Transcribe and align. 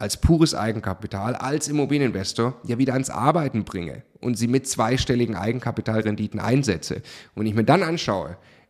als 0.00 0.16
pures 0.16 0.54
Eigenkapital, 0.54 1.34
als 1.36 1.68
Immobilieninvestor 1.68 2.54
ja 2.64 2.78
wieder 2.78 2.94
ans 2.94 3.10
Arbeiten 3.10 3.64
bringe 3.64 4.02
und 4.20 4.36
sie 4.36 4.48
mit 4.48 4.66
zweistelligen 4.66 5.36
Eigenkapitalrenditen 5.36 6.40
einsetze. 6.40 7.02
Und 7.34 7.46
ich 7.46 7.54
mir 7.54 7.64
dann 7.64 7.82
anschaue, 7.82 8.38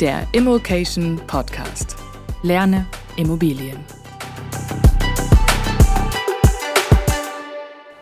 Der 0.00 0.26
Immokation 0.32 1.20
Podcast. 1.28 1.94
Lerne 2.42 2.84
Immobilien. 3.14 3.78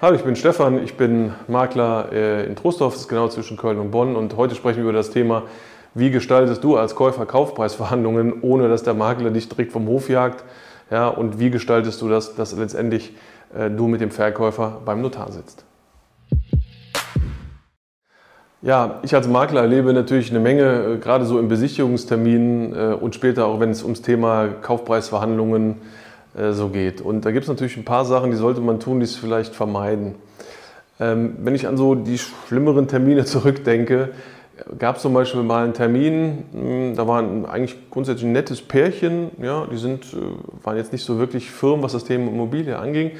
Hallo, 0.00 0.16
ich 0.16 0.22
bin 0.22 0.34
Stefan, 0.34 0.82
ich 0.82 0.96
bin 0.96 1.34
Makler 1.48 2.10
äh, 2.10 2.46
in 2.46 2.56
Trostorf, 2.56 2.94
das 2.94 3.02
ist 3.02 3.08
genau 3.08 3.28
zwischen 3.28 3.58
Köln 3.58 3.78
und 3.78 3.90
Bonn 3.90 4.16
und 4.16 4.38
heute 4.38 4.54
sprechen 4.54 4.78
wir 4.78 4.84
über 4.84 4.94
das 4.94 5.10
Thema, 5.10 5.42
wie 5.92 6.10
gestaltest 6.10 6.64
du 6.64 6.78
als 6.78 6.94
Käufer 6.94 7.26
Kaufpreisverhandlungen, 7.26 8.40
ohne 8.40 8.70
dass 8.70 8.82
der 8.82 8.94
Makler 8.94 9.30
dich 9.30 9.50
direkt 9.50 9.70
vom 9.70 9.86
Hof 9.86 10.08
jagt 10.08 10.44
ja, 10.90 11.08
und 11.08 11.38
wie 11.38 11.50
gestaltest 11.50 12.00
du 12.00 12.08
das, 12.08 12.34
dass 12.34 12.56
letztendlich 12.56 13.14
äh, 13.54 13.68
du 13.68 13.86
mit 13.86 14.00
dem 14.00 14.10
Verkäufer 14.10 14.80
beim 14.82 15.02
Notar 15.02 15.30
sitzt. 15.30 15.66
Ja, 18.64 19.00
ich 19.02 19.12
als 19.12 19.26
Makler 19.26 19.62
erlebe 19.62 19.92
natürlich 19.92 20.30
eine 20.30 20.38
Menge, 20.38 20.94
äh, 20.94 20.96
gerade 20.98 21.24
so 21.24 21.40
im 21.40 21.48
Besichtigungstermin 21.48 22.72
äh, 22.72 22.94
und 22.94 23.12
später 23.12 23.46
auch, 23.46 23.58
wenn 23.58 23.70
es 23.70 23.82
ums 23.82 24.02
Thema 24.02 24.46
Kaufpreisverhandlungen 24.46 25.78
äh, 26.38 26.52
so 26.52 26.68
geht. 26.68 27.00
Und 27.00 27.24
da 27.24 27.32
gibt 27.32 27.42
es 27.42 27.48
natürlich 27.48 27.76
ein 27.76 27.84
paar 27.84 28.04
Sachen, 28.04 28.30
die 28.30 28.36
sollte 28.36 28.60
man 28.60 28.78
tun, 28.78 29.00
die 29.00 29.04
es 29.04 29.16
vielleicht 29.16 29.56
vermeiden. 29.56 30.14
Ähm, 31.00 31.38
wenn 31.40 31.56
ich 31.56 31.66
an 31.66 31.76
so 31.76 31.96
die 31.96 32.18
schlimmeren 32.18 32.86
Termine 32.86 33.24
zurückdenke, 33.24 34.10
gab 34.78 34.94
es 34.94 35.02
zum 35.02 35.12
Beispiel 35.12 35.42
mal 35.42 35.64
einen 35.64 35.74
Termin, 35.74 36.44
hm, 36.52 36.94
da 36.94 37.08
war 37.08 37.18
eigentlich 37.18 37.90
grundsätzlich 37.90 38.26
ein 38.26 38.32
nettes 38.32 38.62
Pärchen, 38.62 39.32
ja, 39.42 39.66
die 39.72 39.76
sind, 39.76 40.06
waren 40.62 40.76
jetzt 40.76 40.92
nicht 40.92 41.04
so 41.04 41.18
wirklich 41.18 41.50
firm, 41.50 41.82
was 41.82 41.94
das 41.94 42.04
Thema 42.04 42.30
Immobilie 42.30 42.78
anging, 42.78 43.10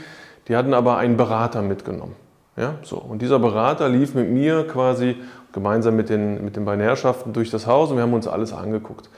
die 0.47 0.55
hatten 0.55 0.73
aber 0.73 0.99
einen 0.99 1.17
Berater 1.17 1.63
mitgenommen. 1.63 2.22
Ja, 2.57 2.75
so. 2.83 2.97
Und 2.97 3.23
dieser 3.23 3.39
Berater 3.39 3.89
lief 3.89 4.15
mit 4.15 4.31
mir 4.31 4.67
quasi 4.67 5.17
gemeinsam 5.53 5.97
mit 5.97 6.09
den, 6.09 6.45
mit 6.45 6.57
den 6.57 6.65
beiden 6.65 6.83
Herrschaften 6.83 7.33
durch 7.33 7.51
das 7.51 7.67
Haus 7.67 7.91
und 7.91 7.97
wir 7.97 8.03
haben 8.03 8.13
uns 8.13 8.27
alles 8.27 8.53
angeguckt. 8.53 9.09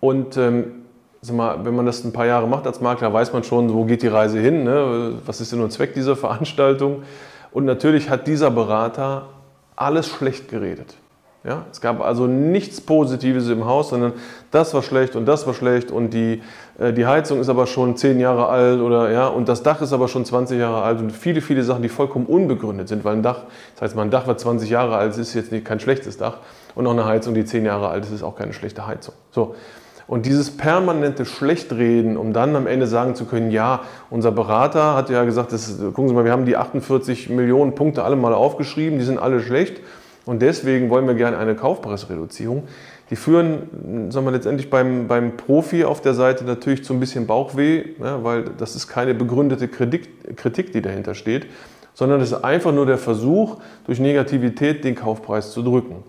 Und 0.00 0.36
ähm, 0.36 0.72
mal, 1.32 1.64
wenn 1.64 1.74
man 1.74 1.86
das 1.86 2.04
ein 2.04 2.12
paar 2.12 2.26
Jahre 2.26 2.46
macht 2.46 2.66
als 2.66 2.80
Makler, 2.80 3.12
weiß 3.12 3.32
man 3.32 3.42
schon, 3.44 3.72
wo 3.72 3.84
geht 3.84 4.02
die 4.02 4.08
Reise 4.08 4.38
hin, 4.38 4.64
ne? 4.64 5.14
was 5.24 5.40
ist 5.40 5.52
denn 5.52 5.60
nun 5.60 5.70
Zweck 5.70 5.94
dieser 5.94 6.16
Veranstaltung. 6.16 7.02
Und 7.52 7.64
natürlich 7.64 8.10
hat 8.10 8.26
dieser 8.26 8.50
Berater 8.50 9.28
alles 9.74 10.08
schlecht 10.08 10.48
geredet. 10.48 10.96
Ja, 11.44 11.66
es 11.70 11.80
gab 11.80 12.00
also 12.00 12.26
nichts 12.26 12.80
Positives 12.80 13.48
im 13.48 13.64
Haus, 13.64 13.90
sondern 13.90 14.12
das 14.50 14.74
war 14.74 14.82
schlecht 14.82 15.14
und 15.14 15.24
das 15.24 15.46
war 15.46 15.54
schlecht 15.54 15.92
und 15.92 16.10
die, 16.10 16.42
äh, 16.78 16.92
die 16.92 17.06
Heizung 17.06 17.40
ist 17.40 17.48
aber 17.48 17.68
schon 17.68 17.96
zehn 17.96 18.18
Jahre 18.18 18.48
alt 18.48 18.80
oder 18.80 19.12
ja 19.12 19.28
und 19.28 19.48
das 19.48 19.62
Dach 19.62 19.80
ist 19.80 19.92
aber 19.92 20.08
schon 20.08 20.24
20 20.24 20.58
Jahre 20.58 20.82
alt 20.82 20.98
und 20.98 21.12
viele, 21.12 21.40
viele 21.40 21.62
Sachen, 21.62 21.82
die 21.82 21.88
vollkommen 21.88 22.26
unbegründet 22.26 22.88
sind, 22.88 23.04
weil 23.04 23.14
ein 23.14 23.22
Dach, 23.22 23.44
das 23.76 23.82
heißt, 23.82 23.98
ein 23.98 24.10
Dach, 24.10 24.26
was 24.26 24.42
20 24.42 24.68
Jahre 24.68 24.96
alt 24.96 25.12
ist, 25.12 25.18
ist 25.18 25.34
jetzt 25.34 25.52
nicht, 25.52 25.64
kein 25.64 25.78
schlechtes 25.78 26.16
Dach 26.16 26.38
und 26.74 26.88
auch 26.88 26.92
eine 26.92 27.04
Heizung, 27.04 27.34
die 27.34 27.44
zehn 27.44 27.64
Jahre 27.64 27.88
alt 27.88 28.04
ist, 28.04 28.10
ist 28.10 28.24
auch 28.24 28.34
keine 28.34 28.52
schlechte 28.52 28.88
Heizung. 28.88 29.14
So. 29.30 29.54
Und 30.08 30.26
dieses 30.26 30.56
permanente 30.56 31.24
Schlechtreden, 31.24 32.16
um 32.16 32.32
dann 32.32 32.56
am 32.56 32.66
Ende 32.66 32.86
sagen 32.86 33.14
zu 33.14 33.26
können, 33.26 33.50
ja, 33.50 33.82
unser 34.10 34.32
Berater 34.32 34.96
hat 34.96 35.10
ja 35.10 35.22
gesagt, 35.24 35.52
das, 35.52 35.78
gucken 35.78 36.08
Sie 36.08 36.14
mal, 36.14 36.24
wir 36.24 36.32
haben 36.32 36.46
die 36.46 36.56
48 36.56 37.28
Millionen 37.28 37.74
Punkte 37.74 38.02
alle 38.02 38.16
mal 38.16 38.34
aufgeschrieben, 38.34 38.98
die 38.98 39.04
sind 39.04 39.18
alle 39.18 39.40
schlecht 39.40 39.82
und 40.28 40.42
deswegen 40.42 40.90
wollen 40.90 41.06
wir 41.06 41.14
gerne 41.14 41.38
eine 41.38 41.54
Kaufpreisreduzierung. 41.54 42.64
Die 43.08 43.16
führen 43.16 44.10
sagen 44.10 44.26
wir, 44.26 44.30
letztendlich 44.30 44.68
beim, 44.68 45.08
beim 45.08 45.38
Profi 45.38 45.84
auf 45.84 46.02
der 46.02 46.12
Seite 46.12 46.44
natürlich 46.44 46.84
zu 46.84 46.92
ein 46.92 47.00
bisschen 47.00 47.26
Bauchweh, 47.26 47.94
ja, 47.98 48.22
weil 48.22 48.44
das 48.58 48.76
ist 48.76 48.88
keine 48.88 49.14
begründete 49.14 49.68
Kritik, 49.68 50.36
Kritik, 50.36 50.70
die 50.72 50.82
dahinter 50.82 51.14
steht, 51.14 51.46
sondern 51.94 52.20
es 52.20 52.32
ist 52.32 52.44
einfach 52.44 52.74
nur 52.74 52.84
der 52.84 52.98
Versuch, 52.98 53.56
durch 53.86 54.00
Negativität 54.00 54.84
den 54.84 54.96
Kaufpreis 54.96 55.52
zu 55.52 55.62
drücken. 55.62 56.04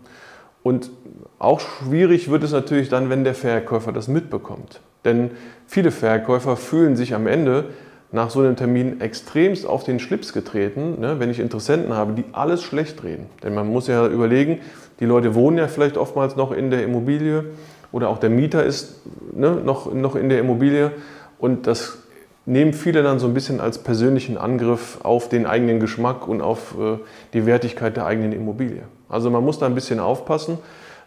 Und 0.64 0.92
auch 1.38 1.62
schwierig 1.62 2.30
wird 2.30 2.44
es 2.44 2.52
natürlich 2.52 2.90
dann, 2.90 3.10
wenn 3.10 3.24
der 3.24 3.36
Verkäufer 3.36 3.94
das 3.94 4.10
mitbekommt. 4.10 4.82
Denn 5.06 5.32
viele 5.66 5.92
Verkäufer 5.92 6.58
fühlen 6.58 6.98
sich 6.98 7.16
am 7.16 7.26
Ende 7.26 7.70
nach 8.12 8.30
so 8.30 8.40
einem 8.40 8.56
Termin 8.56 9.02
extremst 9.02 9.66
auf 9.66 9.84
den 9.84 10.00
Schlips 10.00 10.34
getreten, 10.34 11.00
ne, 11.00 11.20
wenn 11.20 11.30
ich 11.30 11.40
Interessenten 11.40 11.94
habe, 11.94 12.14
die 12.14 12.26
alles 12.32 12.64
schlecht 12.64 13.04
reden. 13.04 13.28
Denn 13.44 13.54
man 13.54 13.68
muss 13.68 13.88
ja 13.88 14.08
überlegen, 14.08 14.60
die 15.00 15.06
Leute 15.06 15.36
wohnen 15.36 15.58
ja 15.58 15.68
vielleicht 15.68 15.98
oftmals 15.98 16.36
noch 16.36 16.52
in 16.52 16.72
der 16.72 16.84
Immobilie 16.84 17.46
oder 17.92 18.10
auch 18.10 18.18
der 18.18 18.30
Mieter 18.30 18.64
ist 18.64 19.02
ne, 19.34 19.52
noch, 19.64 19.94
noch 19.94 20.16
in 20.16 20.30
der 20.30 20.40
Immobilie 20.40 20.92
und 21.38 21.68
das 21.68 22.00
nehmen 22.46 22.74
viele 22.74 23.04
dann 23.04 23.20
so 23.20 23.28
ein 23.28 23.34
bisschen 23.36 23.62
als 23.62 23.78
persönlichen 23.78 24.38
Angriff 24.38 25.00
auf 25.04 25.30
den 25.30 25.46
eigenen 25.46 25.80
Geschmack 25.80 26.28
und 26.28 26.42
auf 26.42 26.76
äh, 26.80 26.98
die 27.34 27.46
Wertigkeit 27.46 27.96
der 27.96 28.08
eigenen 28.08 28.32
Immobilie. 28.32 28.82
Also 29.08 29.30
man 29.30 29.44
muss 29.44 29.60
da 29.60 29.68
ein 29.68 29.76
bisschen 29.76 30.00
aufpassen, 30.00 30.58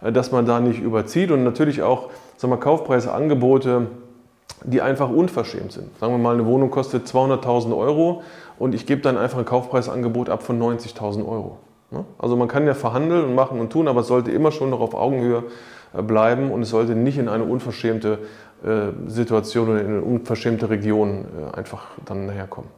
äh, 0.03 0.13
dass 0.13 0.31
man 0.31 0.47
da 0.47 0.61
nicht 0.61 0.81
überzieht 0.81 1.33
und 1.33 1.43
natürlich 1.43 1.83
auch 1.83 2.11
sagen 2.37 2.53
wir, 2.53 2.59
Kaufpreisangebote 2.59 3.89
die 4.65 4.81
einfach 4.81 5.11
unverschämt 5.11 5.73
sind. 5.73 5.99
Sagen 5.99 6.13
wir 6.13 6.19
mal, 6.19 6.35
eine 6.35 6.47
Wohnung 6.47 6.71
kostet 6.71 7.07
200.000 7.07 7.77
Euro 7.77 8.23
und 8.59 8.75
ich 8.75 8.87
gebe 8.87 9.01
dann 9.01 9.17
einfach 9.17 9.39
ein 9.39 9.45
Kaufpreisangebot 9.45 10.29
ab 10.29 10.43
von 10.43 10.61
90.000 10.61 11.27
Euro. 11.27 11.59
Ne? 11.91 12.05
Also 12.19 12.37
man 12.37 12.49
kann 12.49 12.67
ja 12.67 12.75
verhandeln 12.75 13.25
und 13.25 13.35
machen 13.35 13.61
und 13.61 13.71
tun, 13.71 13.89
aber 13.89 14.01
es 14.01 14.07
sollte 14.07 14.31
immer 14.31 14.53
schon 14.53 14.71
noch 14.71 14.81
auf 14.81 14.95
Augenhöhe 14.95 15.45
äh, 15.97 16.03
bleiben 16.03 16.51
und 16.51 16.63
es 16.63 16.71
sollte 16.71 16.95
nicht 16.95 17.19
in 17.19 17.29
eine 17.29 17.45
unverschämte 17.45 18.19
äh, 18.65 19.11
Situation 19.11 19.69
oder 19.69 19.81
in 19.81 19.87
eine 19.89 20.03
unverschämte 20.03 20.71
Region 20.71 21.25
äh, 21.53 21.57
einfach 21.57 21.87
dann 22.05 22.31
herkommen. 22.31 22.71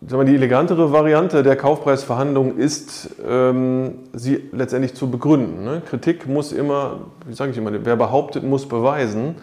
Die 0.00 0.14
elegantere 0.14 0.92
Variante 0.92 1.42
der 1.42 1.56
Kaufpreisverhandlung 1.56 2.56
ist, 2.56 3.10
ähm, 3.28 3.94
sie 4.12 4.48
letztendlich 4.52 4.94
zu 4.94 5.10
begründen. 5.10 5.64
Ne? 5.64 5.82
Kritik 5.84 6.28
muss 6.28 6.52
immer, 6.52 7.00
wie 7.26 7.34
sage 7.34 7.50
ich 7.50 7.58
immer, 7.58 7.72
wer 7.72 7.96
behauptet, 7.96 8.44
muss 8.44 8.68
beweisen. 8.68 9.34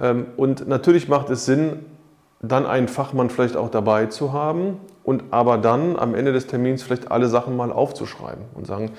Ähm, 0.00 0.26
und 0.36 0.68
natürlich 0.68 1.08
macht 1.08 1.30
es 1.30 1.44
Sinn, 1.44 1.84
dann 2.40 2.66
einen 2.66 2.88
Fachmann 2.88 3.30
vielleicht 3.30 3.56
auch 3.56 3.70
dabei 3.70 4.06
zu 4.06 4.32
haben 4.32 4.78
und 5.04 5.24
aber 5.30 5.58
dann 5.58 5.96
am 5.96 6.14
Ende 6.14 6.32
des 6.32 6.46
Termins 6.46 6.82
vielleicht 6.82 7.10
alle 7.10 7.28
Sachen 7.28 7.56
mal 7.56 7.72
aufzuschreiben 7.72 8.44
und 8.54 8.66
sagen, 8.66 8.92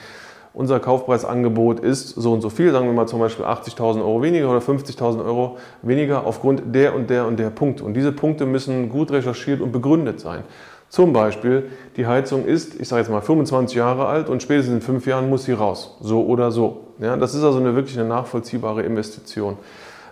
unser 0.53 0.79
Kaufpreisangebot 0.79 1.79
ist 1.79 2.09
so 2.09 2.31
und 2.31 2.41
so 2.41 2.49
viel, 2.49 2.71
sagen 2.71 2.85
wir 2.85 2.93
mal 2.93 3.07
zum 3.07 3.19
Beispiel 3.19 3.43
80.000 3.43 4.01
Euro 4.01 4.21
weniger 4.21 4.49
oder 4.49 4.59
50.000 4.59 5.25
Euro 5.25 5.57
weniger 5.81 6.27
aufgrund 6.27 6.75
der 6.75 6.93
und 6.95 7.09
der 7.09 7.25
und 7.25 7.37
der 7.39 7.49
Punkte. 7.49 7.83
Und 7.83 7.95
diese 7.95 8.11
Punkte 8.11 8.45
müssen 8.45 8.87
gut 8.89 9.11
recherchiert 9.11 9.61
und 9.61 9.71
begründet 9.71 10.19
sein. 10.19 10.43
Zum 10.89 11.11
Beispiel, 11.11 11.71
die 11.97 12.05
Heizung 12.05 12.45
ist, 12.45 12.79
ich 12.79 12.87
sage 12.87 13.01
jetzt 13.01 13.09
mal, 13.09 13.21
25 13.21 13.75
Jahre 13.75 14.05
alt 14.05 14.29
und 14.29 14.43
spätestens 14.43 14.75
in 14.75 14.81
fünf 14.81 15.07
Jahren 15.07 15.27
muss 15.27 15.45
sie 15.45 15.53
raus. 15.53 15.97
So 16.01 16.23
oder 16.23 16.51
so. 16.51 16.81
Ja, 16.99 17.17
das 17.17 17.33
ist 17.33 17.43
also 17.43 17.57
eine 17.57 17.73
wirklich 17.73 17.97
eine 17.97 18.07
nachvollziehbare 18.07 18.83
Investition. 18.83 19.57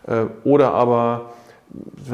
Äh, 0.08 0.26
oder 0.44 0.74
aber, 0.74 1.34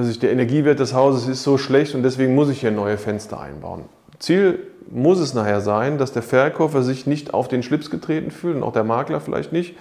ich, 0.09 0.19
der 0.19 0.31
Energiewert 0.31 0.79
des 0.79 0.93
Hauses 0.93 1.27
ist 1.27 1.43
so 1.43 1.57
schlecht 1.57 1.95
und 1.95 2.03
deswegen 2.03 2.35
muss 2.35 2.49
ich 2.49 2.61
hier 2.61 2.71
neue 2.71 2.97
Fenster 2.97 3.39
einbauen. 3.39 3.85
Ziel 4.19 4.59
muss 4.89 5.19
es 5.19 5.33
nachher 5.33 5.61
sein, 5.61 5.97
dass 5.97 6.11
der 6.11 6.21
Verkäufer 6.21 6.81
sich 6.81 7.07
nicht 7.07 7.33
auf 7.33 7.47
den 7.47 7.63
Schlips 7.63 7.89
getreten 7.89 8.31
fühlt 8.31 8.55
und 8.55 8.63
auch 8.63 8.73
der 8.73 8.83
Makler 8.83 9.19
vielleicht 9.19 9.51
nicht, 9.51 9.75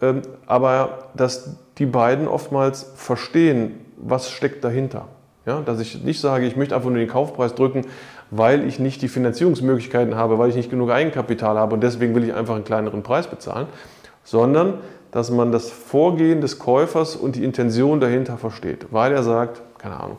ähm, 0.00 0.22
aber 0.46 1.10
dass 1.14 1.56
die 1.78 1.86
beiden 1.86 2.28
oftmals 2.28 2.92
verstehen, 2.94 3.80
was 3.96 4.30
steckt 4.30 4.64
dahinter. 4.64 5.08
Ja, 5.46 5.60
dass 5.62 5.80
ich 5.80 6.04
nicht 6.04 6.20
sage, 6.20 6.46
ich 6.46 6.56
möchte 6.56 6.76
einfach 6.76 6.90
nur 6.90 6.98
den 6.98 7.08
Kaufpreis 7.08 7.54
drücken, 7.54 7.86
weil 8.30 8.66
ich 8.66 8.78
nicht 8.78 9.02
die 9.02 9.08
Finanzierungsmöglichkeiten 9.08 10.14
habe, 10.14 10.38
weil 10.38 10.50
ich 10.50 10.54
nicht 10.54 10.70
genug 10.70 10.90
Eigenkapital 10.90 11.58
habe 11.58 11.74
und 11.74 11.82
deswegen 11.82 12.14
will 12.14 12.24
ich 12.24 12.34
einfach 12.34 12.54
einen 12.54 12.64
kleineren 12.64 13.02
Preis 13.02 13.26
bezahlen, 13.26 13.66
sondern 14.22 14.74
dass 15.12 15.30
man 15.30 15.52
das 15.52 15.70
Vorgehen 15.70 16.40
des 16.40 16.58
Käufers 16.58 17.16
und 17.16 17.36
die 17.36 17.44
Intention 17.44 18.00
dahinter 18.00 18.38
versteht, 18.38 18.86
weil 18.90 19.12
er 19.12 19.22
sagt, 19.22 19.60
keine 19.78 19.98
Ahnung, 19.98 20.18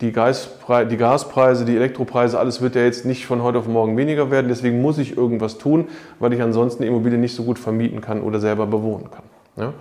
die, 0.00 0.12
Gaspreise, 0.12 0.88
die 0.88 0.96
Gaspreise, 0.98 1.64
die 1.64 1.74
Elektropreise, 1.74 2.38
alles 2.38 2.60
wird 2.60 2.74
ja 2.74 2.82
jetzt 2.82 3.06
nicht 3.06 3.26
von 3.26 3.42
heute 3.42 3.58
auf 3.58 3.66
morgen 3.66 3.96
weniger 3.96 4.30
werden. 4.30 4.48
Deswegen 4.48 4.82
muss 4.82 4.98
ich 4.98 5.16
irgendwas 5.16 5.56
tun, 5.56 5.88
weil 6.18 6.34
ich 6.34 6.42
ansonsten 6.42 6.82
die 6.82 6.88
Immobilie 6.88 7.18
nicht 7.18 7.34
so 7.34 7.44
gut 7.44 7.58
vermieten 7.58 8.02
kann 8.02 8.20
oder 8.20 8.38
selber 8.38 8.66
bewohnen 8.66 9.10
kann. 9.10 9.24
Ja? 9.56 9.72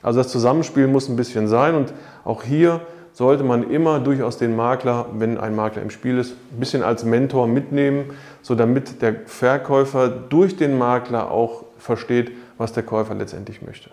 Also 0.00 0.20
das 0.20 0.28
Zusammenspiel 0.28 0.86
muss 0.86 1.08
ein 1.08 1.16
bisschen 1.16 1.48
sein 1.48 1.74
und 1.74 1.92
auch 2.24 2.44
hier 2.44 2.82
sollte 3.14 3.44
man 3.44 3.70
immer 3.70 4.00
durchaus 4.00 4.38
den 4.38 4.56
Makler, 4.56 5.06
wenn 5.14 5.38
ein 5.38 5.54
Makler 5.54 5.82
im 5.82 5.90
Spiel 5.90 6.18
ist, 6.18 6.32
ein 6.52 6.58
bisschen 6.58 6.82
als 6.82 7.04
Mentor 7.04 7.46
mitnehmen, 7.46 8.10
so 8.42 8.56
damit 8.56 9.00
der 9.00 9.14
Verkäufer 9.26 10.08
durch 10.08 10.56
den 10.56 10.76
Makler 10.76 11.30
auch 11.30 11.64
versteht, 11.78 12.32
was 12.58 12.72
der 12.72 12.82
Käufer 12.82 13.14
letztendlich 13.14 13.62
möchte. 13.62 13.90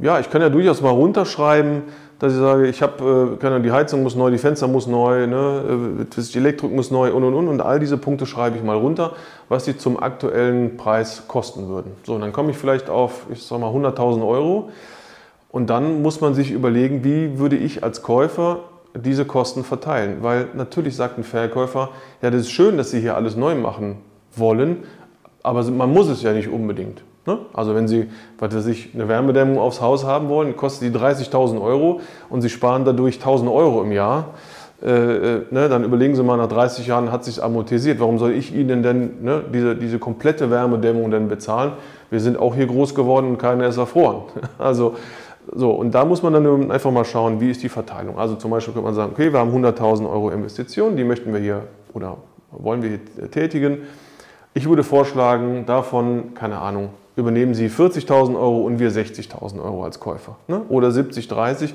Ja, 0.00 0.18
ich 0.18 0.28
kann 0.28 0.42
ja 0.42 0.48
durchaus 0.48 0.82
mal 0.82 0.90
runterschreiben, 0.90 1.82
dass 2.18 2.32
ich 2.32 2.38
sage, 2.38 2.66
ich 2.66 2.82
habe, 2.82 3.38
äh, 3.40 3.60
die 3.60 3.70
Heizung 3.70 4.02
muss 4.02 4.16
neu, 4.16 4.32
die 4.32 4.38
Fenster 4.38 4.66
muss 4.66 4.88
neu, 4.88 5.28
ne, 5.28 6.00
äh, 6.00 6.04
die 6.04 6.38
Elektrik 6.38 6.72
muss 6.72 6.90
neu 6.90 7.12
und 7.12 7.22
und 7.22 7.34
und 7.34 7.46
und 7.46 7.60
all 7.60 7.78
diese 7.78 7.96
Punkte 7.96 8.26
schreibe 8.26 8.56
ich 8.56 8.64
mal 8.64 8.76
runter, 8.76 9.12
was 9.48 9.66
sie 9.66 9.78
zum 9.78 10.02
aktuellen 10.02 10.76
Preis 10.76 11.24
kosten 11.28 11.68
würden. 11.68 11.92
So, 12.02 12.14
und 12.14 12.22
dann 12.22 12.32
komme 12.32 12.50
ich 12.50 12.56
vielleicht 12.56 12.90
auf, 12.90 13.26
ich 13.30 13.44
sag 13.44 13.60
mal 13.60 13.70
100.000 13.70 14.26
Euro 14.26 14.70
und 15.54 15.70
dann 15.70 16.02
muss 16.02 16.20
man 16.20 16.34
sich 16.34 16.50
überlegen, 16.50 17.04
wie 17.04 17.38
würde 17.38 17.54
ich 17.54 17.84
als 17.84 18.02
Käufer 18.02 18.64
diese 18.92 19.24
Kosten 19.24 19.62
verteilen, 19.62 20.16
weil 20.20 20.48
natürlich 20.54 20.96
sagt 20.96 21.16
ein 21.16 21.22
Verkäufer, 21.22 21.90
ja, 22.22 22.32
das 22.32 22.40
ist 22.40 22.50
schön, 22.50 22.76
dass 22.76 22.90
Sie 22.90 22.98
hier 22.98 23.14
alles 23.14 23.36
neu 23.36 23.54
machen 23.54 23.98
wollen, 24.34 24.78
aber 25.44 25.62
man 25.70 25.92
muss 25.92 26.08
es 26.08 26.24
ja 26.24 26.32
nicht 26.32 26.48
unbedingt. 26.48 27.04
Ne? 27.24 27.38
Also 27.52 27.76
wenn 27.76 27.86
Sie 27.86 28.08
was 28.36 28.52
weiß 28.52 28.66
ich, 28.66 28.90
eine 28.94 29.06
Wärmedämmung 29.06 29.60
aufs 29.60 29.80
Haus 29.80 30.04
haben 30.04 30.28
wollen, 30.28 30.56
kostet 30.56 30.92
die 30.92 30.98
30.000 30.98 31.62
Euro 31.62 32.00
und 32.30 32.42
Sie 32.42 32.50
sparen 32.50 32.84
dadurch 32.84 33.18
1.000 33.18 33.48
Euro 33.48 33.84
im 33.84 33.92
Jahr. 33.92 34.34
Äh, 34.82 34.88
äh, 34.90 35.42
ne, 35.52 35.68
dann 35.68 35.84
überlegen 35.84 36.16
Sie 36.16 36.24
mal, 36.24 36.36
nach 36.36 36.48
30 36.48 36.88
Jahren 36.88 37.12
hat 37.12 37.24
sich 37.24 37.40
amortisiert. 37.40 38.00
Warum 38.00 38.18
soll 38.18 38.32
ich 38.32 38.52
Ihnen 38.52 38.82
denn 38.82 39.22
ne, 39.22 39.44
diese, 39.54 39.76
diese 39.76 40.00
komplette 40.00 40.50
Wärmedämmung 40.50 41.12
denn 41.12 41.28
bezahlen? 41.28 41.74
Wir 42.10 42.18
sind 42.18 42.38
auch 42.38 42.56
hier 42.56 42.66
groß 42.66 42.94
geworden 42.96 43.28
und 43.28 43.38
keiner 43.38 43.68
ist 43.68 43.76
erfroren. 43.76 44.22
Also 44.58 44.94
so, 45.52 45.70
und 45.70 45.94
da 45.94 46.04
muss 46.04 46.22
man 46.22 46.32
dann 46.32 46.70
einfach 46.70 46.90
mal 46.90 47.04
schauen, 47.04 47.40
wie 47.40 47.50
ist 47.50 47.62
die 47.62 47.68
Verteilung. 47.68 48.18
Also 48.18 48.36
zum 48.36 48.50
Beispiel 48.50 48.72
könnte 48.72 48.86
man 48.86 48.94
sagen, 48.94 49.12
okay, 49.12 49.32
wir 49.32 49.40
haben 49.40 49.52
100.000 49.52 50.08
Euro 50.10 50.30
Investitionen, 50.30 50.96
die 50.96 51.04
möchten 51.04 51.32
wir 51.32 51.40
hier 51.40 51.62
oder 51.92 52.16
wollen 52.50 52.82
wir 52.82 52.98
hier 53.16 53.30
tätigen. 53.30 53.78
Ich 54.54 54.68
würde 54.68 54.84
vorschlagen, 54.84 55.66
davon, 55.66 56.34
keine 56.34 56.58
Ahnung, 56.58 56.90
übernehmen 57.16 57.54
Sie 57.54 57.68
40.000 57.68 58.36
Euro 58.36 58.62
und 58.62 58.78
wir 58.78 58.90
60.000 58.90 59.62
Euro 59.62 59.84
als 59.84 60.00
Käufer. 60.00 60.36
Ne? 60.48 60.62
Oder 60.68 60.90
70, 60.90 61.28
30. 61.28 61.74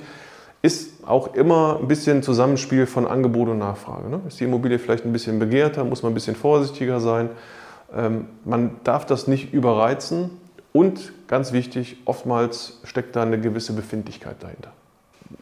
Ist 0.62 1.06
auch 1.06 1.36
immer 1.36 1.77
ein 1.80 1.88
bisschen 1.88 2.24
Zusammenspiel 2.24 2.86
von 2.86 3.07
Angebot 3.07 3.50
und 3.50 3.60
Nachfrage. 3.60 4.10
Ne? 4.10 4.19
Ist 4.27 4.39
die 4.39 4.44
Immobilie 4.45 4.80
vielleicht 4.80 5.06
ein 5.06 5.13
bisschen 5.13 5.39
begehrter, 5.39 5.83
muss 5.83 6.04
man 6.04 6.12
ein 6.12 6.16
bisschen 6.16 6.36
vorsichtiger 6.36 7.00
sein. 7.00 7.30
Ähm, 7.95 8.25
man 8.45 8.71
darf 8.83 9.06
das 9.06 9.27
nicht 9.27 9.54
überreizen 9.54 10.31
und 10.71 11.12
ganz 11.27 11.51
wichtig, 11.51 11.98
oftmals 12.06 12.80
steckt 12.83 13.16
da 13.16 13.24
eine 13.24 13.39
gewisse 13.39 13.74
Befindlichkeit 13.74 14.38
dahinter. 14.42 14.71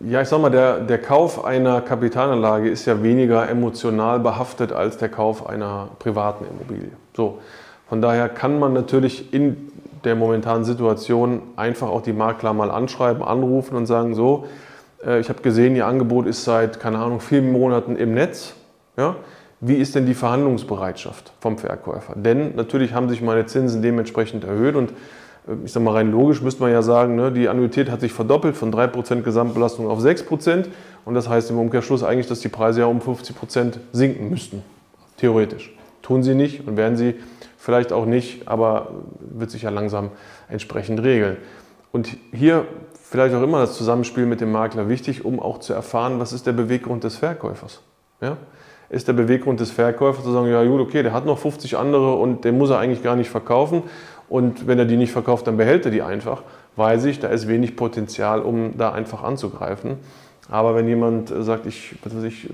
Ja, 0.03 0.21
ich 0.21 0.27
sag 0.27 0.41
mal, 0.41 0.49
der, 0.49 0.79
der 0.81 0.97
Kauf 0.97 1.45
einer 1.45 1.81
Kapitalanlage 1.81 2.69
ist 2.69 2.85
ja 2.85 3.01
weniger 3.03 3.47
emotional 3.49 4.19
behaftet 4.19 4.73
als 4.73 4.97
der 4.97 5.09
Kauf 5.09 5.47
einer 5.47 5.89
privaten 5.99 6.45
Immobilie. 6.45 6.91
So, 7.15 7.39
von 7.87 8.01
daher 8.01 8.27
kann 8.27 8.59
man 8.59 8.73
natürlich 8.73 9.33
in 9.33 9.71
der 10.03 10.15
momentanen 10.15 10.65
Situation 10.65 11.41
einfach 11.55 11.87
auch 11.87 12.01
die 12.01 12.13
Makler 12.13 12.53
mal 12.53 12.69
anschreiben, 12.69 13.23
anrufen 13.23 13.75
und 13.75 13.85
sagen, 13.85 14.13
so, 14.13 14.45
äh, 15.05 15.19
ich 15.19 15.29
habe 15.29 15.41
gesehen, 15.41 15.75
Ihr 15.75 15.87
Angebot 15.87 16.25
ist 16.25 16.43
seit, 16.43 16.79
keine 16.79 16.99
Ahnung, 16.99 17.19
vier 17.19 17.41
Monaten 17.41 17.95
im 17.95 18.13
Netz. 18.13 18.53
Ja? 18.97 19.15
Wie 19.59 19.75
ist 19.75 19.95
denn 19.95 20.05
die 20.05 20.13
Verhandlungsbereitschaft 20.13 21.33
vom 21.39 21.57
Verkäufer? 21.57 22.13
Denn 22.15 22.55
natürlich 22.55 22.93
haben 22.93 23.09
sich 23.09 23.21
meine 23.21 23.45
Zinsen 23.47 23.81
dementsprechend 23.81 24.43
erhöht 24.43 24.75
und 24.75 24.91
äh, 25.47 25.53
ich 25.65 25.71
sage 25.71 25.83
mal 25.83 25.93
rein 25.93 26.11
logisch 26.11 26.41
müsste 26.41 26.61
man 26.61 26.71
ja 26.71 26.81
sagen, 26.81 27.15
ne, 27.15 27.31
die 27.31 27.49
Annuität 27.49 27.89
hat 27.89 28.01
sich 28.01 28.13
verdoppelt 28.13 28.55
von 28.55 28.71
3% 28.71 29.21
Gesamtbelastung 29.21 29.87
auf 29.87 29.99
6% 29.99 30.65
und 31.05 31.13
das 31.15 31.27
heißt 31.27 31.49
im 31.49 31.57
Umkehrschluss 31.57 32.03
eigentlich, 32.03 32.27
dass 32.27 32.41
die 32.41 32.49
Preise 32.49 32.81
ja 32.81 32.85
um 32.85 32.99
50% 32.99 33.77
sinken 33.93 34.29
müssten, 34.29 34.63
theoretisch. 35.17 35.73
Tun 36.03 36.21
sie 36.21 36.35
nicht 36.35 36.67
und 36.67 36.77
werden 36.77 36.95
sie 36.95 37.15
vielleicht 37.57 37.91
auch 37.91 38.05
nicht, 38.05 38.47
aber 38.47 38.91
wird 39.19 39.49
sich 39.49 39.63
ja 39.63 39.71
langsam 39.71 40.11
entsprechend 40.47 41.01
regeln. 41.01 41.37
Und 41.91 42.15
hier 42.31 42.65
vielleicht 43.09 43.33
auch 43.33 43.41
immer 43.41 43.59
das 43.59 43.75
Zusammenspiel 43.75 44.25
mit 44.25 44.39
dem 44.39 44.51
Makler 44.51 44.87
wichtig, 44.87 45.25
um 45.25 45.39
auch 45.39 45.59
zu 45.59 45.73
erfahren, 45.73 46.19
was 46.19 46.31
ist 46.31 46.45
der 46.45 46.51
Beweggrund 46.51 47.03
des 47.03 47.17
Verkäufers. 47.17 47.81
Ja? 48.21 48.37
Ist 48.89 49.07
der 49.07 49.13
Beweggrund 49.13 49.59
des 49.59 49.71
Verkäufers 49.71 50.23
zu 50.23 50.31
sagen, 50.31 50.47
ja 50.47 50.63
gut, 50.63 50.79
okay, 50.79 51.03
der 51.03 51.13
hat 51.13 51.25
noch 51.25 51.37
50 51.37 51.77
andere 51.77 52.15
und 52.15 52.45
den 52.45 52.57
muss 52.57 52.69
er 52.69 52.79
eigentlich 52.79 53.03
gar 53.03 53.15
nicht 53.15 53.29
verkaufen 53.29 53.83
und 54.29 54.67
wenn 54.67 54.79
er 54.79 54.85
die 54.85 54.97
nicht 54.97 55.11
verkauft, 55.11 55.47
dann 55.47 55.57
behält 55.57 55.85
er 55.85 55.91
die 55.91 56.01
einfach, 56.01 56.43
weiß 56.75 57.05
ich, 57.05 57.19
da 57.19 57.29
ist 57.29 57.47
wenig 57.47 57.75
Potenzial, 57.75 58.41
um 58.41 58.77
da 58.77 58.91
einfach 58.91 59.23
anzugreifen. 59.23 59.97
Aber 60.49 60.75
wenn 60.75 60.87
jemand 60.87 61.33
sagt, 61.39 61.65
ich, 61.65 61.95
ich, 62.25 62.49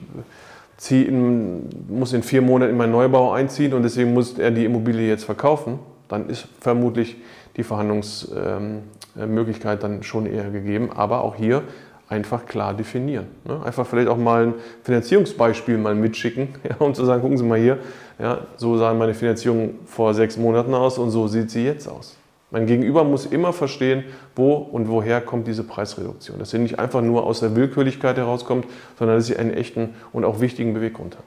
in, 0.92 1.70
muss 1.88 2.14
in 2.14 2.24
vier 2.24 2.42
Monaten 2.42 2.72
in 2.72 2.78
meinen 2.78 2.92
Neubau 2.92 3.32
einziehen 3.32 3.74
und 3.74 3.84
deswegen 3.84 4.14
muss 4.14 4.38
er 4.38 4.52
die 4.52 4.66
Immobilie 4.66 5.08
jetzt 5.08 5.24
verkaufen, 5.26 5.80
dann 6.08 6.30
ist 6.30 6.48
vermutlich 6.60 7.16
die 7.58 7.64
Verhandlungsmöglichkeit 7.64 9.84
dann 9.84 10.04
schon 10.04 10.26
eher 10.26 10.50
gegeben. 10.50 10.92
Aber 10.94 11.24
auch 11.24 11.36
hier 11.36 11.64
einfach 12.10 12.46
klar 12.46 12.74
definieren. 12.74 13.28
Ne? 13.46 13.62
Einfach 13.64 13.86
vielleicht 13.88 14.08
auch 14.08 14.18
mal 14.18 14.48
ein 14.48 14.54
Finanzierungsbeispiel 14.84 15.78
mal 15.78 15.96
mitschicken, 15.96 16.50
ja, 16.64 16.76
um 16.80 16.94
zu 16.94 17.06
sagen, 17.06 17.22
gucken 17.22 17.38
Sie 17.38 17.44
mal 17.44 17.60
hier, 17.60 17.80
ja, 18.20 18.40
so 18.58 18.78
sah 18.78 18.94
meine 18.94 19.14
Finanzierung 19.14 19.76
vor 19.86 20.14
sechs 20.14 20.38
Monaten 20.38 20.74
aus 20.74 20.98
und 20.98 21.10
so 21.10 21.28
sieht 21.28 21.50
sie 21.50 21.66
jetzt 21.66 21.88
aus. 21.88 22.18
Mein 22.52 22.68
Gegenüber 22.68 23.04
muss 23.04 23.26
immer 23.26 23.52
verstehen, 23.52 24.04
wo 24.36 24.54
und 24.54 24.88
woher 24.88 25.22
kommt 25.22 25.48
diese 25.48 25.64
Preisreduktion. 25.64 26.38
Dass 26.38 26.52
sie 26.52 26.60
nicht 26.60 26.78
einfach 26.78 27.02
nur 27.02 27.26
aus 27.26 27.40
der 27.40 27.56
Willkürlichkeit 27.56 28.16
herauskommt, 28.18 28.68
sondern 29.00 29.18
dass 29.18 29.26
sie 29.26 29.38
einen 29.38 29.52
echten 29.52 29.96
und 30.12 30.24
auch 30.24 30.40
wichtigen 30.40 30.76
Beweggrund 30.76 31.18
hat. 31.18 31.24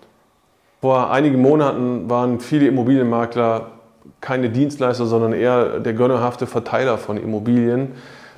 Vor 0.80 1.10
einigen 1.10 1.42
Monaten 1.42 2.08
waren 2.08 2.38
viele 2.38 2.68
Immobilienmakler 2.68 3.72
keine 4.20 4.50
Dienstleister, 4.50 5.06
sondern 5.06 5.32
eher 5.32 5.80
der 5.80 5.94
gönnerhafte 5.94 6.46
Verteiler 6.46 6.96
von 6.96 7.16
Immobilien. 7.16 7.92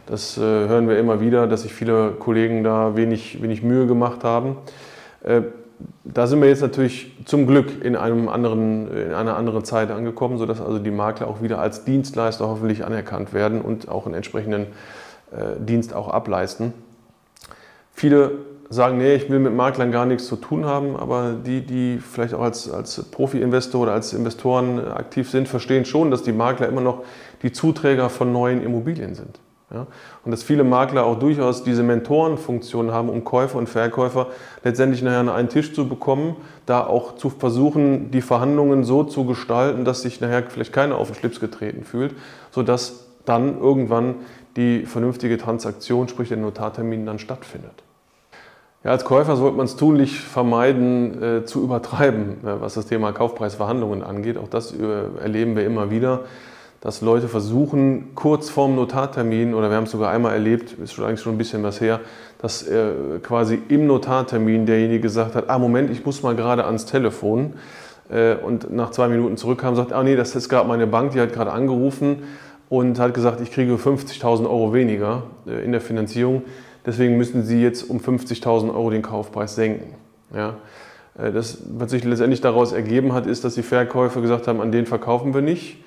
Das 0.09 0.39
äh, 0.39 0.41
hören 0.41 0.89
wir 0.89 0.99
immer 0.99 1.21
wieder, 1.21 1.47
dass 1.47 1.63
sich 1.63 1.75
viele 1.75 2.13
Kollegen 2.13 2.65
da 2.65 2.97
wenig, 2.97 3.43
wenig 3.43 3.63
Mühe 3.63 3.87
gemacht 3.87 4.25
haben. 4.25 4.57
Äh, 5.23 5.43
da 6.03 6.27
sind 6.27 6.41
wir 6.41 6.49
jetzt 6.49 6.63
natürlich 6.63 7.15
zum 7.27 7.47
Glück 7.47 7.85
in, 7.85 7.95
einem 7.95 8.31
anderen, 8.31 8.91
in 8.91 9.13
einer 9.13 9.37
anderen 9.37 9.65
Zeit 9.65 9.91
angekommen, 9.91 10.39
sodass 10.39 10.63
also 10.63 10.79
die 10.79 10.91
Makler 10.91 11.29
auch 11.29 11.43
wieder 11.43 11.59
als 11.59 11.85
Dienstleister 11.85 12.49
hoffentlich 12.49 12.87
anerkannt 12.87 13.35
werden 13.35 13.61
und 13.61 13.91
auch 13.91 14.07
einen 14.07 14.15
entsprechenden 14.15 14.63
äh, 15.31 15.61
Dienst 15.61 15.93
auch 15.93 16.09
ableisten. 16.09 16.73
Viele 17.93 18.31
sagen, 18.71 18.97
nee, 18.97 19.15
ich 19.15 19.29
will 19.29 19.41
mit 19.41 19.55
Maklern 19.55 19.93
gar 19.93 20.07
nichts 20.07 20.27
zu 20.27 20.37
tun 20.37 20.65
haben, 20.65 20.97
aber 20.97 21.35
die, 21.35 21.61
die 21.61 21.99
vielleicht 21.99 22.33
auch 22.33 22.43
als, 22.43 22.71
als 22.71 23.03
Profi-Investor 23.11 23.83
oder 23.83 23.93
als 23.93 24.15
Investoren 24.15 24.91
aktiv 24.91 25.31
sind, 25.31 25.49
verstehen 25.49 25.85
schon, 25.85 26.11
dass 26.11 26.23
die 26.23 26.33
Makler 26.33 26.67
immer 26.67 26.81
noch 26.81 27.05
die 27.43 27.53
Zuträger 27.53 28.09
von 28.09 28.33
neuen 28.33 28.63
Immobilien 28.63 29.15
sind. 29.15 29.39
Ja? 29.73 29.87
Und 30.25 30.31
dass 30.31 30.43
viele 30.43 30.65
Makler 30.65 31.05
auch 31.05 31.19
durchaus 31.19 31.63
diese 31.63 31.83
Mentorenfunktion 31.83 32.93
haben, 32.93 33.09
um 33.09 33.25
Käufer 33.25 33.59
und 33.59 33.69
Verkäufer 33.69 34.29
letztendlich 34.65 35.03
nachher 35.03 35.21
an 35.21 35.29
einen 35.29 35.49
Tisch 35.49 35.75
zu 35.75 35.89
bekommen, 35.89 36.37
da 36.67 36.87
auch 36.87 37.17
zu 37.17 37.31
versuchen, 37.31 38.11
die 38.11 38.23
Verhandlungen 38.23 38.85
so 38.85 39.05
zu 39.05 39.25
gestalten, 39.25 39.85
dass 39.85 40.03
sich 40.03 40.21
nachher 40.21 40.45
vielleicht 40.49 40.73
keiner 40.73 40.97
auf 40.97 41.09
den 41.09 41.17
Schlips 41.17 41.41
getreten 41.41 41.85
fühlt, 41.85 42.15
sodass 42.51 43.07
dann 43.25 43.61
irgendwann 43.61 44.17
die 44.57 44.87
vernünftige 44.87 45.37
Transaktion, 45.39 46.09
sprich 46.09 46.29
der 46.29 46.39
Notartermin, 46.39 47.05
dann 47.05 47.19
stattfindet. 47.19 47.83
Ja, 48.85 48.93
als 48.93 49.05
Käufer 49.05 49.37
sollte 49.37 49.57
man 49.57 49.67
es 49.67 49.77
tunlich 49.77 50.21
vermeiden, 50.21 51.23
äh, 51.23 51.45
zu 51.45 51.63
übertreiben, 51.63 52.45
äh, 52.45 52.61
was 52.61 52.75
das 52.75 52.87
Thema 52.87 53.13
Kaufpreisverhandlungen 53.13 54.03
angeht. 54.03 54.39
Auch 54.39 54.49
das 54.49 54.73
äh, 54.73 55.21
erleben 55.21 55.57
wir 55.57 55.67
immer 55.67 55.91
wieder 55.91 56.21
dass 56.81 57.01
Leute 57.01 57.29
versuchen, 57.29 58.15
kurz 58.15 58.51
vorm 58.51 58.77
Notartermin, 58.77 59.55
oder 59.55 59.69
wir 59.69 59.77
haben 59.77 59.85
es 59.85 59.91
sogar 59.91 60.11
einmal 60.11 60.35
erlebt, 60.35 60.75
ist 60.75 60.93
schon 60.93 61.05
eigentlich 61.05 61.21
schon 61.21 61.35
ein 61.35 61.39
bisschen 61.39 61.63
was 61.63 61.81
her, 61.81 62.01
dass 62.41 62.63
äh, 62.67 62.93
quasi 63.23 63.61
im 63.69 63.87
Notartermin 63.87 64.65
derjenige 64.65 65.01
gesagt 65.01 65.35
hat, 65.35 65.51
ah 65.51 65.59
Moment, 65.59 65.91
ich 65.91 66.05
muss 66.05 66.23
mal 66.23 66.37
gerade 66.37 66.65
ans 66.67 66.87
Telefon 66.87 67.55
äh, 68.11 68.37
und 68.37 68.73
nach 68.73 68.91
zwei 68.91 69.09
Minuten 69.09 69.37
zurückkam 69.37 69.71
und 69.71 69.77
sagt, 69.77 69.93
ah 69.93 70.05
nee, 70.05 70.15
das 70.15 70.37
ist 70.37 70.49
gerade 70.49 70.69
meine 70.69 70.87
Bank, 70.87 71.13
die 71.13 71.21
hat 71.21 71.33
gerade 71.33 71.51
angerufen 71.51 72.23
und 72.69 73.01
hat 73.01 73.13
gesagt, 73.13 73.41
ich 73.41 73.51
kriege 73.51 73.75
50.000 73.75 74.45
Euro 74.45 74.73
weniger 74.73 75.25
äh, 75.49 75.65
in 75.65 75.73
der 75.73 75.81
Finanzierung, 75.81 76.43
deswegen 76.87 77.17
müssen 77.17 77.43
Sie 77.43 77.61
jetzt 77.61 77.91
um 77.91 77.99
50.000 77.99 78.73
Euro 78.73 78.91
den 78.91 79.03
Kaufpreis 79.03 79.57
senken. 79.57 79.95
Ja? 80.33 80.55
Äh, 81.19 81.33
das, 81.33 81.59
was 81.77 81.91
sich 81.91 82.05
letztendlich 82.05 82.41
daraus 82.41 82.71
ergeben 82.71 83.15
hat, 83.15 83.27
ist, 83.27 83.43
dass 83.43 83.57
die 83.57 83.65
Verkäufer 83.65 84.21
gesagt 84.21 84.47
haben, 84.47 84.61
an 84.61 84.71
den 84.71 84.87
verkaufen 84.87 85.35
wir 85.35 85.43
nicht 85.43 85.79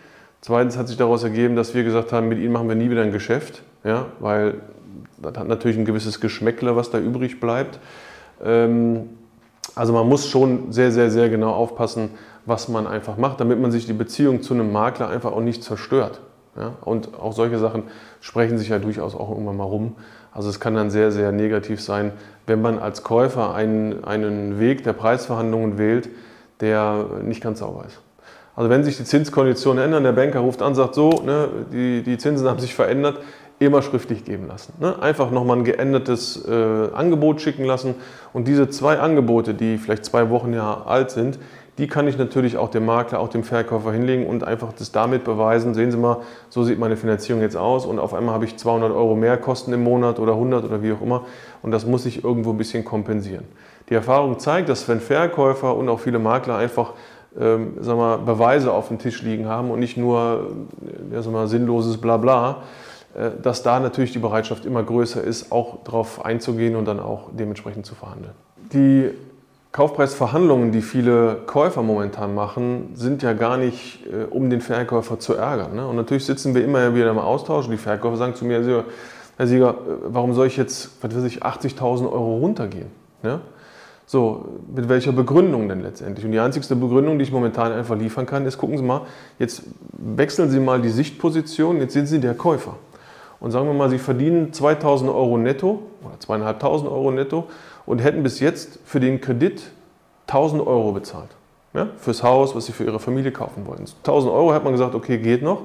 Zweitens 0.41 0.77
hat 0.77 0.87
sich 0.87 0.97
daraus 0.97 1.23
ergeben, 1.23 1.55
dass 1.55 1.73
wir 1.75 1.83
gesagt 1.83 2.11
haben, 2.11 2.27
mit 2.27 2.39
ihnen 2.39 2.51
machen 2.51 2.67
wir 2.67 2.75
nie 2.75 2.89
wieder 2.89 3.03
ein 3.03 3.11
Geschäft, 3.11 3.61
ja, 3.83 4.07
weil 4.19 4.55
das 5.21 5.37
hat 5.37 5.47
natürlich 5.47 5.77
ein 5.77 5.85
gewisses 5.85 6.19
Geschmäckle, 6.19 6.75
was 6.75 6.89
da 6.89 6.97
übrig 6.97 7.39
bleibt. 7.39 7.79
Ähm, 8.43 9.09
also 9.75 9.93
man 9.93 10.07
muss 10.09 10.27
schon 10.27 10.71
sehr, 10.71 10.91
sehr, 10.91 11.11
sehr 11.11 11.29
genau 11.29 11.51
aufpassen, 11.51 12.09
was 12.45 12.67
man 12.67 12.87
einfach 12.87 13.17
macht, 13.17 13.39
damit 13.39 13.59
man 13.61 13.71
sich 13.71 13.85
die 13.85 13.93
Beziehung 13.93 14.41
zu 14.41 14.53
einem 14.53 14.71
Makler 14.71 15.09
einfach 15.09 15.31
auch 15.31 15.41
nicht 15.41 15.63
zerstört. 15.63 16.21
Ja? 16.57 16.73
Und 16.81 17.13
auch 17.19 17.33
solche 17.33 17.59
Sachen 17.59 17.83
sprechen 18.19 18.57
sich 18.57 18.69
ja 18.69 18.79
durchaus 18.79 19.15
auch 19.15 19.29
irgendwann 19.29 19.57
mal 19.57 19.63
rum. 19.63 19.95
Also 20.31 20.49
es 20.49 20.59
kann 20.59 20.73
dann 20.73 20.89
sehr, 20.89 21.11
sehr 21.11 21.31
negativ 21.31 21.81
sein, 21.81 22.13
wenn 22.47 22.61
man 22.61 22.79
als 22.79 23.03
Käufer 23.03 23.53
einen, 23.53 24.03
einen 24.03 24.59
Weg 24.59 24.83
der 24.83 24.93
Preisverhandlungen 24.93 25.77
wählt, 25.77 26.09
der 26.61 27.05
nicht 27.23 27.41
ganz 27.41 27.59
sauber 27.59 27.85
ist. 27.85 27.99
Also 28.61 28.69
wenn 28.69 28.83
sich 28.83 28.95
die 28.95 29.05
Zinskonditionen 29.05 29.83
ändern, 29.83 30.03
der 30.03 30.11
Banker 30.11 30.41
ruft 30.41 30.61
an, 30.61 30.75
sagt 30.75 30.93
so, 30.93 31.09
ne, 31.25 31.49
die, 31.73 32.03
die 32.03 32.19
Zinsen 32.19 32.47
haben 32.47 32.59
sich 32.59 32.75
verändert, 32.75 33.17
immer 33.57 33.81
schriftlich 33.81 34.23
geben 34.23 34.45
lassen. 34.47 34.73
Ne? 34.79 35.01
Einfach 35.01 35.31
nochmal 35.31 35.57
ein 35.57 35.63
geändertes 35.63 36.47
äh, 36.47 36.93
Angebot 36.93 37.41
schicken 37.41 37.65
lassen. 37.65 37.95
Und 38.33 38.47
diese 38.47 38.69
zwei 38.69 38.99
Angebote, 38.99 39.55
die 39.55 39.79
vielleicht 39.79 40.05
zwei 40.05 40.29
Wochen 40.29 40.53
ja 40.53 40.83
alt 40.85 41.09
sind, 41.09 41.39
die 41.79 41.87
kann 41.87 42.07
ich 42.07 42.19
natürlich 42.19 42.57
auch 42.57 42.69
dem 42.69 42.85
Makler, 42.85 43.19
auch 43.19 43.29
dem 43.29 43.43
Verkäufer 43.43 43.91
hinlegen 43.93 44.27
und 44.27 44.43
einfach 44.43 44.73
das 44.73 44.91
damit 44.91 45.23
beweisen, 45.23 45.73
sehen 45.73 45.89
Sie 45.89 45.97
mal, 45.97 46.17
so 46.49 46.63
sieht 46.63 46.77
meine 46.77 46.97
Finanzierung 46.97 47.41
jetzt 47.41 47.57
aus 47.57 47.87
und 47.87 47.97
auf 47.97 48.13
einmal 48.13 48.35
habe 48.35 48.45
ich 48.45 48.57
200 48.57 48.91
Euro 48.91 49.15
mehr 49.15 49.37
Kosten 49.37 49.73
im 49.73 49.83
Monat 49.83 50.19
oder 50.19 50.33
100 50.33 50.65
oder 50.65 50.83
wie 50.83 50.91
auch 50.91 51.01
immer 51.01 51.25
und 51.63 51.71
das 51.71 51.87
muss 51.87 52.05
ich 52.05 52.23
irgendwo 52.23 52.51
ein 52.51 52.59
bisschen 52.59 52.85
kompensieren. 52.85 53.45
Die 53.89 53.95
Erfahrung 53.95 54.37
zeigt, 54.37 54.69
dass 54.69 54.87
wenn 54.87 54.99
Verkäufer 54.99 55.75
und 55.75 55.89
auch 55.89 55.99
viele 55.99 56.19
Makler 56.19 56.57
einfach 56.57 56.93
ähm, 57.39 57.73
sag 57.79 57.97
mal, 57.97 58.17
Beweise 58.17 58.71
auf 58.71 58.89
dem 58.89 58.99
Tisch 58.99 59.21
liegen 59.21 59.47
haben 59.47 59.71
und 59.71 59.79
nicht 59.79 59.97
nur 59.97 60.51
ja, 61.11 61.21
sag 61.21 61.31
mal, 61.31 61.47
sinnloses 61.47 61.97
Blabla, 61.97 62.63
äh, 63.13 63.31
dass 63.41 63.63
da 63.63 63.79
natürlich 63.79 64.11
die 64.11 64.19
Bereitschaft 64.19 64.65
immer 64.65 64.83
größer 64.83 65.23
ist, 65.23 65.51
auch 65.51 65.83
darauf 65.83 66.25
einzugehen 66.25 66.75
und 66.75 66.85
dann 66.85 66.99
auch 66.99 67.29
dementsprechend 67.31 67.85
zu 67.85 67.95
verhandeln. 67.95 68.33
Die 68.73 69.11
Kaufpreisverhandlungen, 69.71 70.73
die 70.73 70.81
viele 70.81 71.37
Käufer 71.45 71.81
momentan 71.81 72.35
machen, 72.35 72.91
sind 72.93 73.23
ja 73.23 73.31
gar 73.31 73.55
nicht, 73.57 74.05
äh, 74.05 74.25
um 74.29 74.49
den 74.49 74.59
Verkäufer 74.59 75.19
zu 75.19 75.35
ärgern. 75.35 75.75
Ne? 75.75 75.87
Und 75.87 75.95
natürlich 75.95 76.25
sitzen 76.25 76.53
wir 76.53 76.63
immer 76.63 76.93
wieder 76.93 77.09
im 77.09 77.19
Austausch 77.19 77.65
und 77.65 77.71
die 77.71 77.77
Verkäufer 77.77 78.17
sagen 78.17 78.35
zu 78.35 78.43
mir, 78.43 78.83
Herr 79.37 79.47
Sieger, 79.47 79.69
äh, 79.69 79.73
warum 80.07 80.33
soll 80.33 80.47
ich 80.47 80.57
jetzt, 80.57 80.91
was 81.01 81.15
weiß 81.15 81.23
ich, 81.23 81.43
80.000 81.43 82.11
Euro 82.11 82.37
runtergehen? 82.37 82.87
Ne? 83.23 83.39
So, 84.05 84.45
mit 84.75 84.89
welcher 84.89 85.13
Begründung 85.13 85.69
denn 85.69 85.81
letztendlich? 85.81 86.25
Und 86.25 86.31
die 86.31 86.39
einzigste 86.39 86.75
Begründung, 86.75 87.17
die 87.17 87.23
ich 87.23 87.31
momentan 87.31 87.71
einfach 87.71 87.97
liefern 87.97 88.25
kann, 88.25 88.45
ist, 88.45 88.57
gucken 88.57 88.77
Sie 88.77 88.83
mal, 88.83 89.01
jetzt 89.39 89.63
wechseln 89.93 90.49
Sie 90.49 90.59
mal 90.59 90.81
die 90.81 90.89
Sichtposition, 90.89 91.77
jetzt 91.77 91.93
sind 91.93 92.07
Sie 92.07 92.19
der 92.19 92.33
Käufer. 92.33 92.75
Und 93.39 93.51
sagen 93.51 93.67
wir 93.67 93.73
mal, 93.73 93.89
Sie 93.89 93.99
verdienen 93.99 94.53
2000 94.53 95.09
Euro 95.09 95.37
netto 95.37 95.81
oder 96.03 96.19
2500 96.19 96.91
Euro 96.91 97.11
netto 97.11 97.47
und 97.85 97.99
hätten 97.99 98.21
bis 98.21 98.39
jetzt 98.39 98.79
für 98.85 98.99
den 98.99 99.21
Kredit 99.21 99.71
1000 100.27 100.65
Euro 100.65 100.91
bezahlt. 100.91 101.29
Ja, 101.73 101.87
fürs 101.97 102.21
Haus, 102.21 102.53
was 102.53 102.65
Sie 102.65 102.73
für 102.73 102.83
Ihre 102.83 102.99
Familie 102.99 103.31
kaufen 103.31 103.65
wollen. 103.65 103.79
1000 103.79 104.31
Euro 104.31 104.53
hat 104.53 104.63
man 104.63 104.73
gesagt, 104.73 104.93
okay, 104.93 105.17
geht 105.17 105.41
noch. 105.41 105.63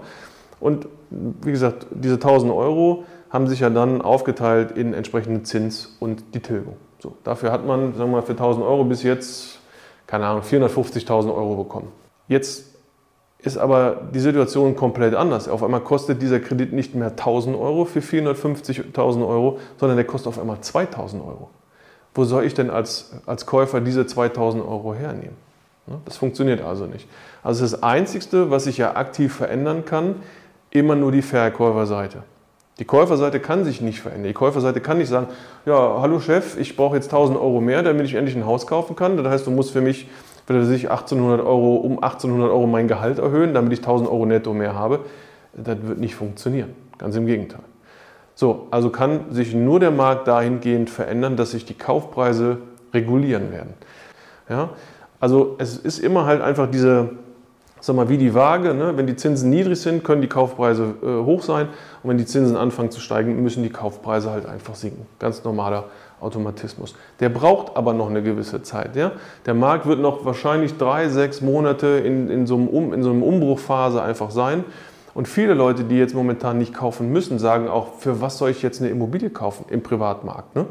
Und 0.61 0.87
wie 1.11 1.51
gesagt, 1.51 1.87
diese 1.91 2.15
1000 2.15 2.53
Euro 2.53 3.05
haben 3.31 3.49
sich 3.49 3.61
ja 3.61 3.71
dann 3.71 4.01
aufgeteilt 4.01 4.73
in 4.73 4.95
entsprechenden 4.95 5.45
Zins 5.45 5.97
und 6.01 6.23
die 6.35 6.41
Tilgung. 6.41 6.77
So, 7.07 7.15
dafür 7.23 7.53
hat 7.53 7.65
man, 7.65 7.95
sagen 7.95 8.11
wir 8.11 8.17
mal, 8.17 8.23
für 8.23 8.33
1000 8.33 8.67
Euro 8.67 8.83
bis 8.83 9.05
jetzt, 9.05 9.61
keine 10.09 10.27
Ahnung, 10.27 10.43
450.000 10.43 11.33
Euro 11.33 11.55
bekommen. 11.55 11.93
Jetzt 12.27 12.75
ist 13.39 13.59
aber 13.59 14.09
die 14.13 14.19
Situation 14.19 14.75
komplett 14.75 15.15
anders. 15.15 15.49
Auf 15.49 15.63
einmal 15.63 15.83
kostet 15.83 16.21
dieser 16.21 16.41
Kredit 16.41 16.73
nicht 16.73 16.97
mehr 16.97 17.11
1000 17.11 17.57
Euro 17.57 17.85
für 17.85 18.01
450.000 18.01 19.25
Euro, 19.25 19.61
sondern 19.79 19.97
der 19.97 20.05
kostet 20.05 20.27
auf 20.27 20.41
einmal 20.41 20.61
2000 20.61 21.23
Euro. 21.23 21.49
Wo 22.13 22.25
soll 22.25 22.43
ich 22.43 22.55
denn 22.55 22.71
als, 22.71 23.13
als 23.25 23.47
Käufer 23.47 23.81
diese 23.81 24.05
2000 24.05 24.65
Euro 24.65 24.93
hernehmen? 24.93 25.37
Das 26.07 26.17
funktioniert 26.17 26.61
also 26.61 26.87
nicht. 26.87 27.09
Also 27.45 27.63
das 27.63 27.85
Einzige, 27.85 28.51
was 28.51 28.67
ich 28.67 28.79
ja 28.79 28.97
aktiv 28.97 29.33
verändern 29.33 29.85
kann, 29.85 30.17
immer 30.71 30.97
nur 30.97 31.13
die 31.13 31.23
Verkäuferseite. 31.23 32.25
Die 32.79 32.85
Käuferseite 32.85 33.41
kann 33.41 33.65
sich 33.65 33.81
nicht 33.81 34.01
verändern. 34.01 34.29
Die 34.29 34.35
Käuferseite 34.35 34.81
kann 34.81 34.99
nicht 34.99 35.09
sagen, 35.09 35.29
ja, 35.65 35.99
hallo 36.01 36.21
Chef, 36.21 36.59
ich 36.59 36.77
brauche 36.77 36.97
jetzt 36.97 37.07
1000 37.07 37.39
Euro 37.39 37.61
mehr, 37.61 37.83
damit 37.83 38.05
ich 38.05 38.15
endlich 38.15 38.37
ein 38.37 38.45
Haus 38.45 38.67
kaufen 38.67 38.97
kann. 38.97 39.17
Das 39.17 39.27
heißt, 39.27 39.47
du 39.47 39.51
musst 39.51 39.71
für 39.71 39.81
mich, 39.81 40.09
wenn 40.47 40.57
du 40.57 40.67
sich 40.67 40.91
1800 40.91 41.41
Euro, 41.41 41.77
um 41.77 42.03
1800 42.03 42.51
Euro 42.51 42.67
mein 42.67 42.87
Gehalt 42.87 43.19
erhöhen, 43.19 43.55
damit 43.55 43.73
ich 43.73 43.79
1000 43.79 44.11
Euro 44.11 44.27
netto 44.27 44.53
mehr 44.53 44.75
habe. 44.75 45.01
Das 45.55 45.79
wird 45.83 45.99
nicht 45.99 46.15
funktionieren. 46.17 46.75
Ganz 46.99 47.17
im 47.17 47.27
Gegenteil. 47.27 47.63
So, 48.35 48.67
also 48.71 48.91
kann 48.91 49.21
sich 49.31 49.55
nur 49.55 49.81
der 49.81 49.91
Markt 49.91 50.29
dahingehend 50.29 50.91
verändern, 50.91 51.37
dass 51.37 51.53
sich 51.53 51.65
die 51.65 51.73
Kaufpreise 51.73 52.59
regulieren 52.93 53.51
werden. 53.51 53.73
Ja? 54.51 54.71
Also 55.19 55.57
es 55.59 55.79
ist 55.79 55.99
immer 55.99 56.27
halt 56.27 56.43
einfach 56.43 56.71
diese, 56.71 57.11
sag 57.81 57.97
mal, 57.97 58.09
wie 58.09 58.19
die 58.19 58.35
Waage. 58.35 58.75
Ne? 58.75 58.97
Wenn 58.97 59.07
die 59.07 59.17
Zinsen 59.17 59.51
niedrig 59.51 59.81
sind, 59.81 60.05
können 60.05 60.23
die 60.23 60.29
Kaufpreise 60.29 60.95
äh, 61.03 61.25
hoch 61.25 61.43
sein. 61.43 61.69
Und 62.03 62.11
wenn 62.11 62.19
die 62.19 62.27
Zinsen 62.27 62.57
anfangen 62.57 62.91
zu 62.91 63.01
steigen, 63.01 63.43
müssen 63.43 63.63
die 63.63 63.71
Kaufpreise 63.71 64.31
halt 64.31 64.47
einfach 64.47 64.75
sinken. 64.75 65.07
Ganz 65.19 65.45
normaler 65.45 65.85
Automatismus. 66.21 66.95
Der 67.21 67.29
braucht 67.29 67.77
aber 67.77 67.93
noch 67.93 68.09
eine 68.09 68.23
gewisse 68.23 68.63
Zeit. 68.63 68.97
Ja? 68.97 69.13
Der 69.45 69.55
Markt 69.55 69.87
wird 69.87 70.01
noch 70.01 70.25
wahrscheinlich 70.25 70.77
drei, 70.79 71.09
sechs 71.09 71.41
Monate 71.41 71.87
in, 71.87 72.31
in, 72.31 72.47
so 72.47 72.57
einem 72.57 72.69
um, 72.69 72.93
in 72.93 73.03
so 73.03 73.11
einer 73.11 73.25
Umbruchphase 73.25 74.03
einfach 74.03 74.31
sein. 74.31 74.65
Und 75.15 75.29
viele 75.29 75.55
Leute, 75.55 75.85
die 75.85 75.97
jetzt 75.97 76.15
momentan 76.15 76.59
nicht 76.59 76.75
kaufen 76.75 77.11
müssen, 77.11 77.39
sagen 77.39 77.69
auch, 77.69 77.95
für 77.99 78.21
was 78.21 78.39
soll 78.39 78.51
ich 78.51 78.63
jetzt 78.63 78.81
eine 78.81 78.91
Immobilie 78.91 79.31
kaufen 79.31 79.65
im 79.71 79.83
Privatmarkt? 79.83 80.55
Ne? 80.55 80.67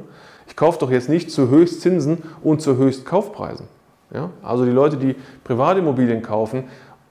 Ich 0.48 0.56
kaufe 0.56 0.80
doch 0.80 0.92
jetzt 0.92 1.10
nicht 1.10 1.32
zu 1.32 1.50
Höchstzinsen 1.50 2.20
und 2.44 2.62
zu 2.62 2.78
Höchstkaufpreisen. 2.78 3.68
Ja? 4.14 4.30
Also 4.44 4.66
die 4.66 4.72
Leute, 4.72 4.98
die 4.98 5.16
Privatimmobilien 5.44 6.22
kaufen, 6.22 6.66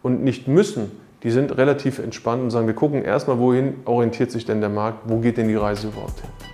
und 0.05 0.23
nicht 0.23 0.47
müssen, 0.47 0.93
die 1.25 1.31
sind 1.31 1.57
relativ 1.57 1.99
entspannt 1.99 2.43
und 2.43 2.51
sagen, 2.51 2.67
wir 2.67 2.75
gucken 2.75 3.03
erstmal, 3.03 3.39
wohin 3.39 3.77
orientiert 3.87 4.31
sich 4.31 4.45
denn 4.45 4.61
der 4.61 4.69
Markt, 4.69 4.99
wo 5.07 5.19
geht 5.19 5.39
denn 5.39 5.49
die 5.49 5.55
Reise 5.55 5.89
überhaupt 5.89 6.21
hin. 6.21 6.54